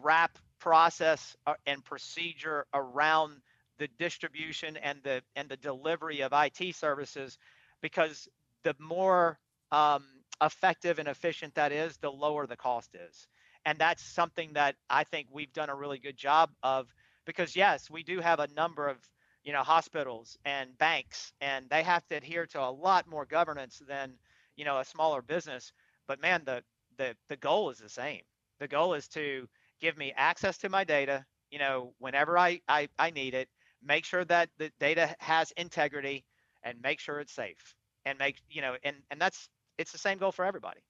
[0.03, 3.41] wrap process uh, and procedure around
[3.79, 7.39] the distribution and the and the delivery of IT services
[7.81, 8.29] because
[8.63, 9.39] the more
[9.73, 10.05] um,
[10.43, 13.29] effective and efficient that is the lower the cost is
[13.65, 16.93] and that's something that I think we've done a really good job of
[17.27, 18.99] because yes, we do have a number of
[19.45, 23.81] you know hospitals and banks and they have to adhere to a lot more governance
[23.87, 24.15] than
[24.57, 25.73] you know a smaller business
[26.09, 26.63] but man the
[26.97, 28.23] the the goal is the same.
[28.61, 29.49] The goal is to
[29.81, 33.49] give me access to my data you know whenever I I, I need it
[33.83, 36.25] make sure that the data has integrity
[36.63, 37.75] and make sure it's safe
[38.07, 39.49] and make you know and and that's
[39.79, 40.81] it's the same goal for everybody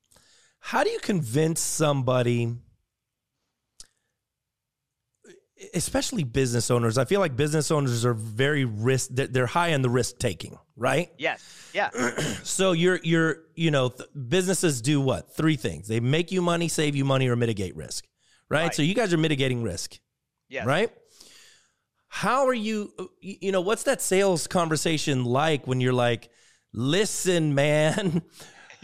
[0.66, 2.54] How do you convince somebody,
[5.74, 6.96] especially business owners?
[6.96, 9.10] I feel like business owners are very risk.
[9.12, 11.10] they're- high on the risk taking, right?
[11.18, 11.42] yes
[11.74, 11.90] yeah
[12.44, 15.86] So you're you're you know th- businesses do what three things?
[15.86, 18.06] They make you money, save you money, or mitigate risk,
[18.48, 18.62] right?
[18.64, 18.74] Right.
[18.74, 19.98] So you guys are mitigating risk,
[20.48, 20.90] yes right?
[22.08, 22.54] How are?
[22.54, 26.30] You you know what's that sales conversation like when you're like,
[26.72, 28.22] listen, man.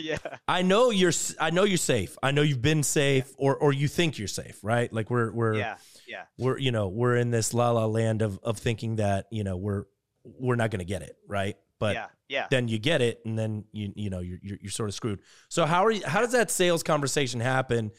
[0.05, 2.17] yeah I know you're I know you're safe.
[2.23, 4.93] I know you've been safe or or you think you're safe, right?
[4.93, 8.39] Like we're we're yeah yeah we're you know, we're in this la la land of
[8.43, 9.85] of thinking that, you know, we're
[10.25, 11.57] we're not going to get it, right?
[11.79, 14.71] But yeah yeah then you get it and then you you know, you're, you're you're
[14.71, 15.21] sort of screwed.
[15.49, 17.91] So how are you how does that sales conversation happen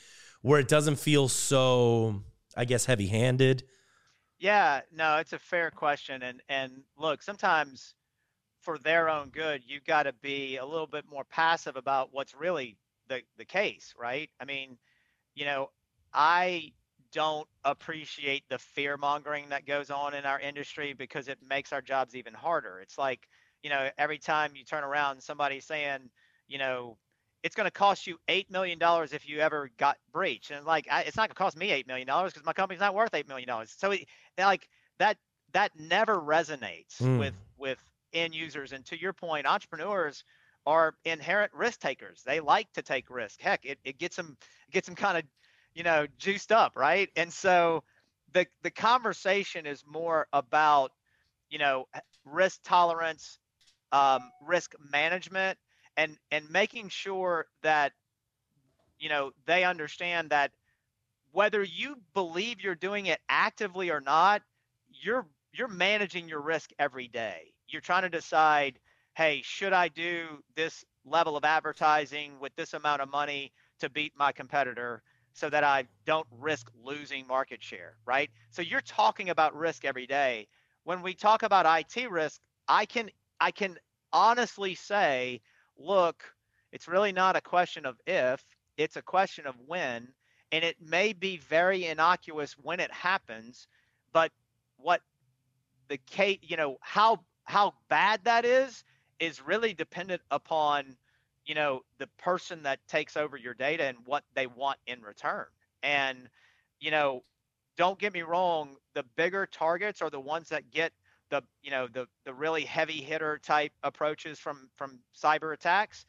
[0.41, 2.23] where it doesn't feel so
[2.55, 3.63] I guess heavy-handed?
[4.39, 7.93] Yeah, no, it's a fair question, and and look, sometimes
[8.61, 12.35] for their own good, you've got to be a little bit more passive about what's
[12.35, 14.29] really the the case, right?
[14.39, 14.77] I mean,
[15.35, 15.69] you know,
[16.13, 16.73] I
[17.11, 21.81] don't appreciate the fear mongering that goes on in our industry because it makes our
[21.81, 22.79] jobs even harder.
[22.81, 23.27] It's like,
[23.63, 26.09] you know, every time you turn around, somebody's saying,
[26.47, 26.97] you know,
[27.43, 30.87] it's going to cost you eight million dollars if you ever got breached, and like,
[30.91, 33.13] I, it's not going to cost me eight million dollars because my company's not worth
[33.13, 33.73] eight million dollars.
[33.77, 34.05] So, it,
[34.37, 34.67] like
[34.99, 35.17] that
[35.53, 37.15] that never resonates Mm.
[37.15, 38.71] with with end users.
[38.73, 40.23] And to your point, entrepreneurs
[40.65, 42.23] are inherent risk takers.
[42.25, 43.41] They like to take risk.
[43.41, 44.37] Heck, it, it gets them
[44.71, 45.23] gets them kind of,
[45.73, 47.09] you know, juiced up, right?
[47.15, 47.83] And so
[48.33, 50.91] the the conversation is more about,
[51.49, 51.87] you know,
[52.25, 53.39] risk tolerance,
[53.91, 55.57] um, risk management,
[55.97, 57.93] and and making sure that,
[58.99, 60.51] you know, they understand that
[61.31, 64.41] whether you believe you're doing it actively or not,
[64.89, 67.50] you're you're managing your risk every day.
[67.71, 68.79] You're trying to decide,
[69.15, 74.13] hey, should I do this level of advertising with this amount of money to beat
[74.17, 75.01] my competitor
[75.33, 78.29] so that I don't risk losing market share, right?
[78.49, 80.47] So you're talking about risk every day.
[80.83, 83.77] When we talk about IT risk, I can I can
[84.13, 85.41] honestly say,
[85.77, 86.23] look,
[86.71, 88.45] it's really not a question of if,
[88.77, 90.07] it's a question of when,
[90.51, 93.67] and it may be very innocuous when it happens,
[94.13, 94.31] but
[94.77, 95.01] what
[95.87, 98.83] the case, you know, how how bad that is
[99.19, 100.97] is really dependent upon
[101.45, 105.45] you know the person that takes over your data and what they want in return.
[105.83, 106.29] And
[106.79, 107.23] you know
[107.77, 110.91] don't get me wrong the bigger targets are the ones that get
[111.29, 116.05] the you know the the really heavy hitter type approaches from from cyber attacks.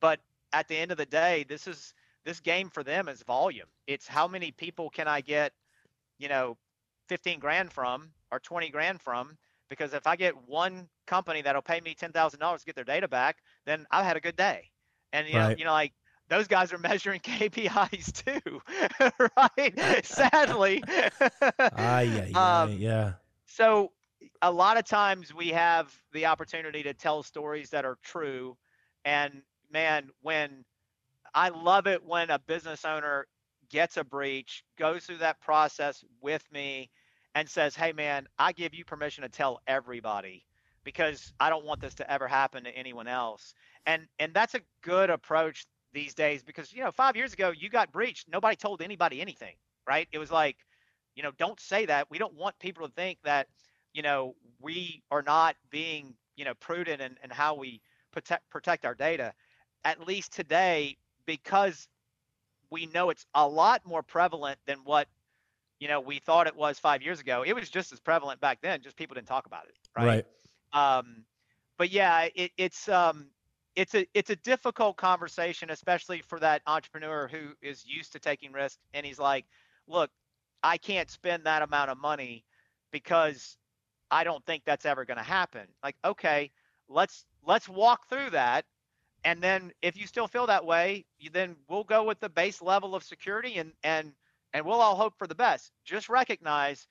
[0.00, 0.20] But
[0.52, 3.68] at the end of the day this is this game for them is volume.
[3.86, 5.52] It's how many people can i get
[6.18, 6.56] you know
[7.08, 9.36] 15 grand from or 20 grand from
[9.72, 12.84] because if I get one company that'll pay me ten thousand dollars to get their
[12.84, 14.70] data back, then I've had a good day.
[15.12, 15.92] And you know, you know, like
[16.28, 18.60] those guys are measuring KPIs too,
[19.36, 20.04] right?
[20.04, 20.84] Sadly.
[21.76, 23.12] Yeah, yeah, Um, yeah.
[23.46, 23.92] so
[24.42, 28.56] a lot of times we have the opportunity to tell stories that are true
[29.04, 30.64] and man when
[31.34, 33.26] i love it when a business owner
[33.70, 36.90] gets a breach goes through that process with me
[37.34, 40.44] and says hey man i give you permission to tell everybody
[40.84, 43.54] because i don't want this to ever happen to anyone else.
[43.86, 47.68] And and that's a good approach these days because you know 5 years ago you
[47.70, 48.28] got breached.
[48.28, 49.54] Nobody told anybody anything
[49.86, 50.08] right?
[50.12, 50.56] It was like
[51.14, 52.10] you know don't say that.
[52.10, 53.48] We don't want people to think that
[53.92, 57.80] you know we are not being you know prudent in, in how we
[58.12, 59.32] protect protect our data.
[59.84, 61.88] At least today because
[62.70, 65.08] we know it's a lot more prevalent than what
[65.82, 68.60] you know we thought it was five years ago it was just as prevalent back
[68.62, 70.24] then just people didn't talk about it right,
[70.72, 71.24] um
[71.76, 73.26] but yeah it, it's um
[73.74, 78.52] it's a it's a difficult conversation especially for that entrepreneur who is used to taking
[78.52, 79.44] risks and he's like
[79.88, 80.08] look
[80.62, 82.44] i can't spend that amount of money
[82.92, 83.56] because
[84.12, 85.66] i don't think that's ever going to happen.
[85.82, 86.52] Like okay
[86.88, 88.64] let's let's walk through that
[89.24, 92.62] and then if you still feel that way you, then we'll go with the base
[92.62, 94.12] level of security and and
[94.54, 96.86] and we'll all hope for the best just recognize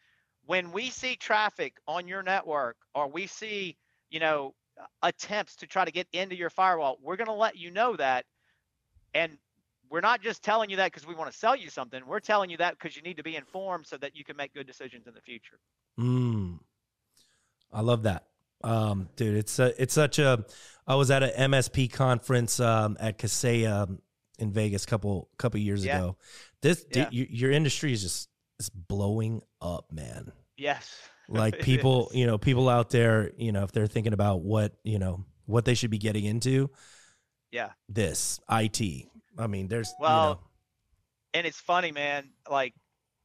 [0.46, 3.78] when we see traffic on your network or we see
[4.10, 4.54] you know
[5.04, 8.26] attempts to try to get into your firewall we're going to let you know that
[9.14, 9.38] and
[9.90, 12.50] we're not just telling you that because we want to sell you something we're telling
[12.50, 15.06] you that because you need to be informed so that you can make good decisions
[15.06, 15.60] in the future
[16.00, 16.60] Mm.
[17.72, 18.26] I love that.
[18.64, 20.46] Um, dude, it's a, it's such a.
[20.88, 23.98] I was at an MSP conference um, at Kaseya
[24.42, 25.98] in Vegas a couple couple years Yeah.
[25.98, 26.18] ago.
[26.62, 27.10] This Yeah.
[27.12, 30.32] your, industry is just is blowing up, man.
[30.58, 30.98] yes
[31.30, 35.00] Like people, you know, people out there, you know, if they're thinking about what you
[35.00, 36.70] know what they should be getting into,
[37.52, 39.08] yeah this IT.
[39.38, 40.40] I mean, there's Well, you know,
[41.36, 42.74] and it's funny man like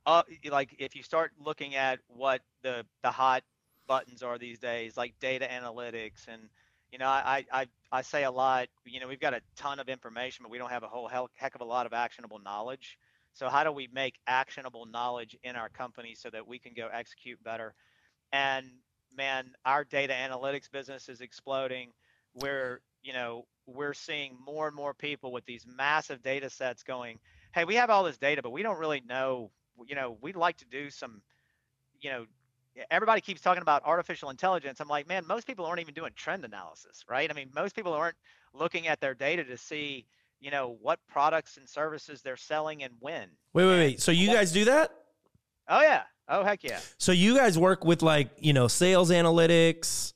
[0.07, 3.43] uh like if you start looking at what the the hot
[3.89, 6.49] buttons are these days like data analytics and
[6.93, 9.89] you know i i i say a lot you know we've got a ton of
[9.89, 12.99] information but we don't have a whole heck of a lot of actionable knowledge.
[13.35, 16.89] So how do we make actionable knowledge in our company so that we can go
[16.93, 17.75] execute better?
[18.33, 18.67] And
[19.17, 21.93] man our data analytics business is exploding.
[22.35, 27.19] We're you know we're seeing more and more people with these massive data sets going
[27.55, 29.51] hey we have all this data but we don't really know
[29.87, 31.21] you know we'd like to do some
[32.01, 32.27] you know
[32.91, 36.45] everybody keeps talking about artificial intelligence i'm like man most people aren't even doing trend
[36.45, 38.17] analysis right i mean most people aren't
[38.53, 40.07] looking at their data to see
[40.41, 44.01] you know what products and services they're selling and when wait, wait, wait.
[44.01, 44.91] So you guys do that?
[45.69, 46.81] oh yeah Oh heck yeah.
[46.99, 50.13] So you guys work with like you know sales analytics,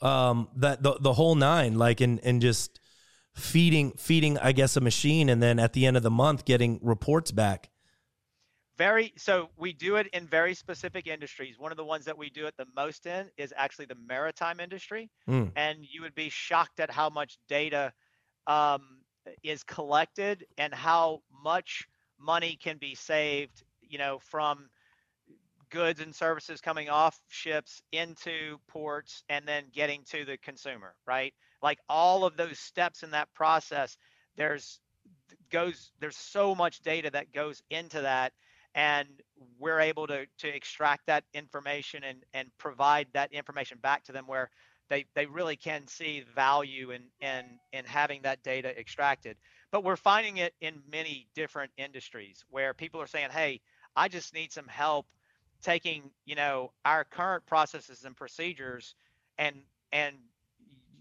[0.00, 2.80] um, that the the whole nine, like and and just
[3.34, 6.78] feeding feeding I guess a machine, and then at the end of the month getting
[6.82, 7.70] reports back.
[8.80, 11.58] Very so we do it in very specific industries.
[11.58, 14.58] One of the ones that we do it the most in is actually the maritime
[14.58, 15.52] industry, Mm.
[15.54, 17.92] and you would be shocked at how much data
[18.46, 19.02] um,
[19.42, 21.86] is collected and how much
[22.18, 23.62] money can be saved.
[23.82, 24.70] You know from
[25.68, 31.34] goods and services coming off ships into ports and then getting to the consumer, right?
[31.62, 33.98] Like all of those steps in that process,
[34.36, 34.80] there's
[35.50, 38.32] goes there's so much data that goes into that
[38.74, 39.08] and
[39.58, 44.26] we're able to to extract that information and and provide that information back to them
[44.26, 44.50] where
[44.88, 49.36] they they really can see value in in in having that data extracted.
[49.70, 53.60] But we're finding it in many different industries where people are saying hey
[53.96, 55.06] i just need some help
[55.62, 58.94] taking you know our current processes and procedures
[59.38, 59.56] and
[59.92, 60.16] and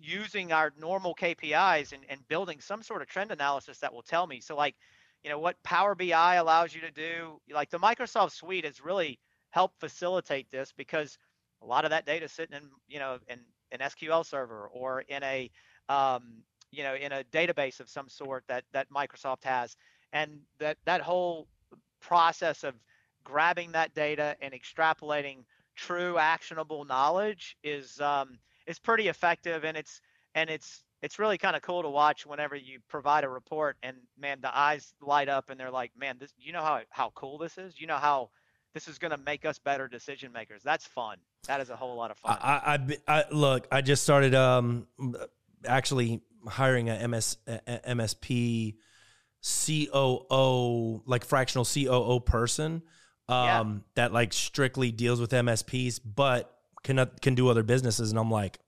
[0.02, 4.26] using our normal kpis and, and building some sort of trend analysis that will tell
[4.26, 4.40] me.
[4.40, 4.76] So like
[5.24, 9.20] you know what power bi allows you to do like the microsoft suite has really
[9.52, 11.18] helped facilitate this because
[11.62, 13.40] a lot of that data sitting in you know in
[13.72, 15.50] an sql server or in a
[15.90, 19.76] um, you know in a database of some sort that that microsoft has.
[20.14, 21.48] And that that whole
[22.02, 22.74] process of
[23.24, 25.44] grabbing that data and extrapolating
[25.76, 30.02] true actionable knowledge is um, is pretty effective and it's
[30.36, 33.96] and it's it's really kind of cool to watch whenever you provide a report and
[34.20, 37.38] man the eyes light up and they're like man this you know how how cool
[37.38, 38.30] this is you know how
[38.74, 41.96] this is going to make us better decision makers that's fun that is a whole
[41.96, 42.78] lot of fun I,
[43.08, 43.68] I, I, look.
[43.72, 44.88] I just started um
[45.66, 48.76] actually hiring a MS a- MSP
[49.42, 52.82] COO like fractional COO person
[53.28, 53.64] um Yeah.
[53.96, 58.10] that like strictly deals with MSPs, but can can do other businesses.
[58.10, 58.60] And I'm like,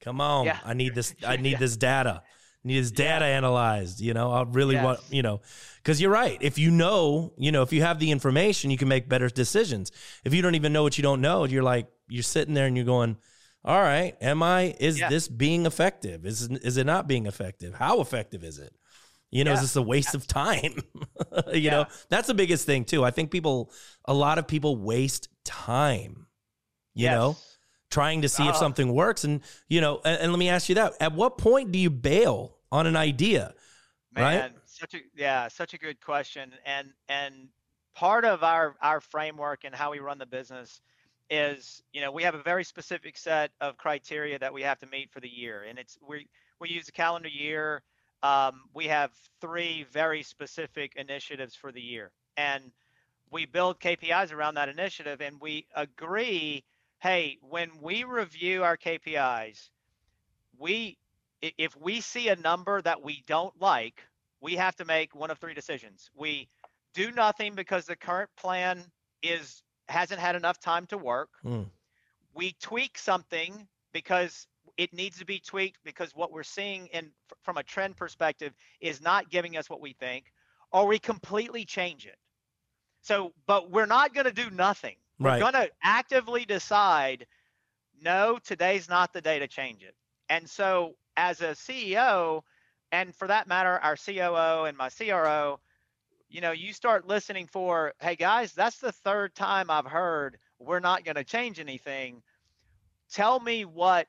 [0.00, 0.58] come on, Yeah.
[0.64, 1.14] I need this.
[1.26, 1.58] I need Yeah.
[1.58, 2.22] this data.
[2.64, 4.00] Need this data analyzed.
[4.00, 5.40] You know, I really want you know
[5.76, 6.36] because you're right.
[6.40, 9.92] If you know, you know, if you have the information, you can make better decisions.
[10.24, 12.76] If you don't even know what you don't know, you're like you're sitting there and
[12.76, 13.16] you're going,
[13.64, 14.74] "All right, am I?
[14.80, 15.08] Is Yeah.
[15.08, 16.26] this being effective?
[16.26, 17.74] Is is it not being effective?
[17.74, 18.72] How effective is it?
[19.30, 20.74] You know, is this a waste of time?
[21.52, 23.04] you know, that's the biggest thing too.
[23.04, 23.70] I think people,
[24.06, 26.26] a lot of people waste time.
[26.94, 27.55] You know, Yes.
[27.90, 28.60] Trying to see if Uh-huh.
[28.60, 31.72] something works, and you know, and, and let me ask you that: At what point
[31.72, 33.54] do you bail on an idea?
[34.14, 34.46] right?
[34.64, 36.52] Such a yeah, such a good question.
[36.64, 37.48] And and
[37.94, 40.80] part of our our framework and how we run the business
[41.30, 44.86] is, you know, we have a very specific set of criteria that we have to
[44.86, 46.28] meet for the year, and it's we
[46.60, 47.82] we use a calendar year.
[48.22, 52.72] Um, we have three very specific initiatives for the year, and
[53.30, 56.64] we build KPIs around that initiative, and we agree.
[57.00, 59.68] Hey, when we review our KPIs,
[60.58, 60.98] we
[61.42, 64.02] if we see a number that we don't like,
[64.40, 66.10] we have to make one of three decisions.
[66.14, 66.48] We
[66.94, 68.82] do nothing because the current plan
[69.22, 71.28] is hasn't had enough time to work.
[71.44, 71.66] Mm.
[72.34, 77.10] We tweak something because it needs to be tweaked because what we're seeing in
[77.42, 80.32] from a trend perspective is not giving us what we think,
[80.72, 82.18] or we completely change it.
[83.02, 84.96] So, but we're not going to do nothing.
[85.18, 85.40] We're Right.
[85.40, 87.26] going to actively decide,
[88.00, 89.94] no, today's not the day to change it.
[90.28, 92.42] And so, as a CEO,
[92.92, 95.60] and for that matter, our COO and my CRO,
[96.28, 100.80] you know, you start listening for, hey guys, that's the third time I've heard we're
[100.80, 102.22] not going to change anything.
[103.10, 104.08] Tell me what,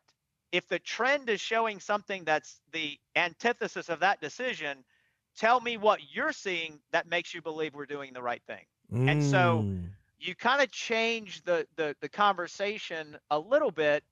[0.51, 4.83] if the trend is showing something that's the antithesis of that decision,
[5.35, 8.65] tell me what you're seeing that makes you believe we're doing the right thing
[9.07, 9.89] And so- Mm.
[10.20, 14.03] You kind of change the, the the conversation a little bit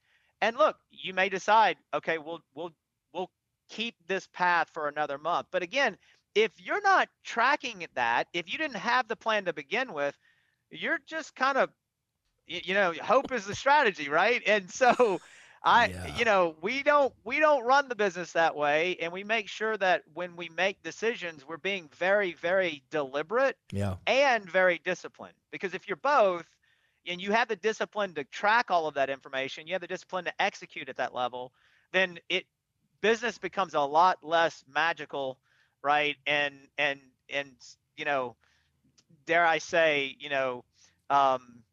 [0.42, 2.72] and look you may decide okay we'll we'll
[3.14, 3.30] we'll
[3.70, 5.48] keep this path for another month.
[5.52, 5.98] But again
[6.36, 10.16] if you're not tracking that if you didn't have the plan to begin with
[10.72, 11.70] you're just kind of
[12.48, 14.42] you know hope is the strategy right?
[14.46, 15.20] And so
[15.66, 16.06] i Yeah.
[16.06, 19.78] you know we don't we don't run the business that way and we make sure
[19.78, 25.36] that when we make decisions we're being very very deliberate yeah, and very disciplined.
[25.52, 26.46] Because if you're both
[27.08, 30.26] and you have the discipline to track all of that information, you have the discipline
[30.26, 31.54] to execute at that level,
[31.92, 32.46] then it
[33.02, 35.40] business becomes a lot less magical,
[35.84, 36.16] right?
[36.28, 37.00] And and
[37.30, 37.52] and
[37.98, 38.36] you know,
[39.26, 40.64] dare I say, you know,
[41.10, 41.64] um,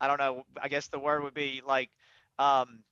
[0.00, 0.44] I don't know.
[0.60, 1.90] I guess the word would be like
[2.38, 2.82] um,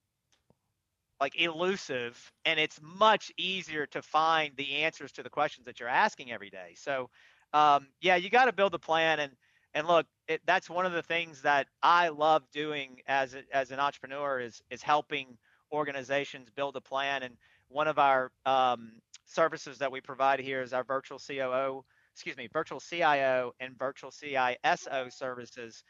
[1.21, 5.89] like elusive, and it's much easier to find the answers to the questions that you're
[5.89, 6.75] asking every day.
[6.77, 7.11] So
[7.53, 9.33] um, yeah, you got to build a plan, and
[9.75, 13.71] And look, it, that's one of the things that I love doing as a, as
[13.71, 15.39] an entrepreneur is is helping
[15.73, 17.23] organizations build a plan.
[17.23, 17.37] And
[17.69, 18.93] one of our um,
[19.27, 24.11] services that we provide here is our virtual COO, excuse me, virtual CIO and virtual
[24.11, 25.85] CISO services.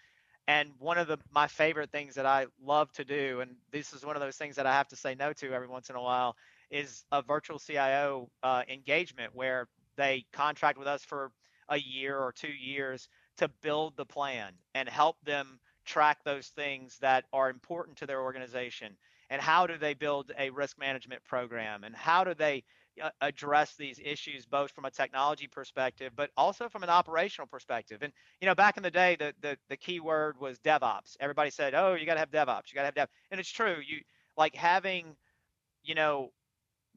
[0.48, 4.04] And one of the my favorite things that I love to do, and this is
[4.04, 6.02] one of those things that I have to say no to every once in a
[6.02, 6.36] while,
[6.70, 11.32] is a virtual CIO uh, engagement where they contract with us for
[11.68, 16.98] a year or two years to build the plan and help them track those things
[16.98, 18.96] that are important to their organization
[19.30, 22.64] and how do they build a risk management program and how do they
[23.20, 28.02] address these issues both from a technology perspective but also from an operational perspective.
[28.02, 31.16] And you know back in the day the the, the key word was devops.
[31.20, 33.50] Everybody said oh you got to have devops you got to have dev and it's
[33.50, 33.98] true you
[34.36, 35.16] like having
[35.82, 36.30] you know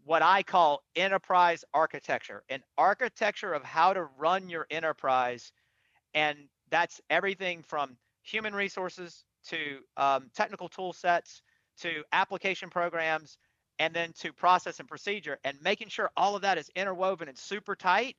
[0.05, 5.51] what i call enterprise architecture an architecture of how to run your enterprise
[6.13, 6.37] and
[6.69, 11.41] that's everything from human resources to um, technical tool sets
[11.77, 13.37] to application programs
[13.79, 17.37] and then to process and procedure and making sure all of that is interwoven and
[17.37, 18.15] super tight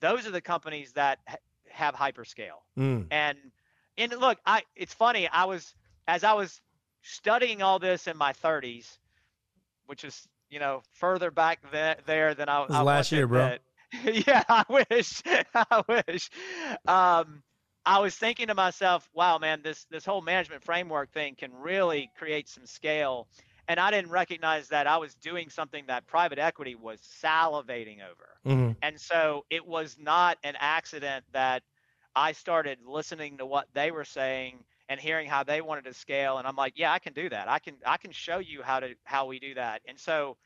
[0.00, 1.36] those are the companies that ha-
[1.70, 3.06] have hyperscale Mm.
[3.10, 3.38] and
[3.98, 5.74] and look i it's funny i was
[6.06, 6.60] as i was
[7.02, 8.98] studying all this in my 30s
[9.86, 13.46] which is you know further back th- there than i, was I last year, bro.
[13.46, 13.62] admit.
[14.28, 15.22] yeah i wish
[15.54, 16.30] i wish
[16.86, 17.42] um
[17.86, 22.10] I was thinking to myself, wow, man, this this whole management framework thing can really
[22.18, 23.26] create some scale.
[23.70, 28.40] And I didn't recognize that I was doing something that private equity was salivating over.
[28.44, 28.76] Mhm.
[28.82, 31.64] And so it was not an accident that
[32.16, 36.38] I started listening to what they were saying and hearing how they wanted to scale.
[36.38, 37.48] And I'm like, yeah, I can do that.
[37.48, 39.82] I can I can show you how to how we do that.
[39.86, 40.38] And so,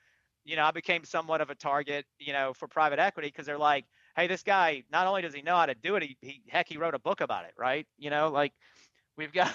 [0.44, 3.58] you know, I became somewhat of a target, you know, for private equity because they're
[3.58, 6.44] like, hey, this guy not only does he know how to do it, he, he
[6.48, 7.86] heck he wrote a book about it, right?
[7.98, 8.54] You know, like
[9.16, 9.54] we've got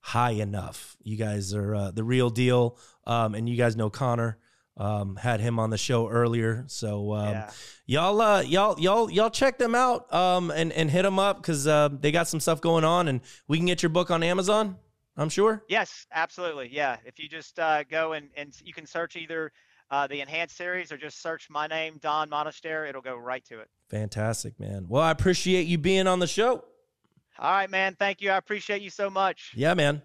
[0.00, 0.96] high enough.
[1.02, 4.38] You guys are uh, the real deal, um, and you guys know Connor.
[4.76, 7.50] Um, had him on the show earlier, so um, yeah.
[7.86, 11.66] y'all, uh, y'all, y'all, y'all check them out um, and and hit them up because
[11.66, 14.76] uh, they got some stuff going on, and we can get your book on Amazon.
[15.18, 15.64] I'm sure.
[15.68, 16.68] Yes, absolutely.
[16.72, 16.98] Yeah.
[17.04, 19.50] If you just uh, go and, and you can search either
[19.90, 23.60] uh, the enhanced series or just search my name, Don Monistere, it'll go right to
[23.60, 23.68] it.
[23.88, 24.86] Fantastic, man.
[24.88, 26.64] Well, I appreciate you being on the show.
[27.38, 27.94] All right, man.
[27.98, 28.30] Thank you.
[28.30, 29.52] I appreciate you so much.
[29.54, 30.02] Yeah, man.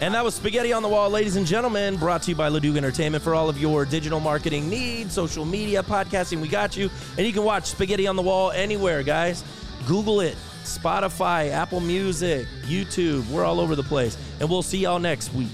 [0.00, 2.76] And that was Spaghetti on the Wall, ladies and gentlemen, brought to you by Leduc
[2.76, 6.40] Entertainment for all of your digital marketing needs, social media, podcasting.
[6.40, 6.90] We got you.
[7.16, 9.44] And you can watch Spaghetti on the Wall anywhere, guys.
[9.86, 13.28] Google it Spotify, Apple Music, YouTube.
[13.30, 14.16] We're all over the place.
[14.40, 15.48] And we'll see y'all next week.